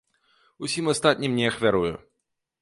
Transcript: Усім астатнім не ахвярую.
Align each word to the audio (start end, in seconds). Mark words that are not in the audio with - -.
Усім 0.67 0.89
астатнім 0.93 1.37
не 1.41 1.45
ахвярую. 1.51 1.93